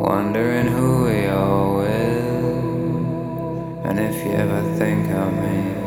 [0.00, 2.24] wondering who we are with,
[3.84, 5.79] and if you ever think of me.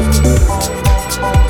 [0.00, 1.47] Oh, oh, oh.